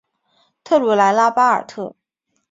[0.63, 1.95] 特鲁莱拉巴尔特。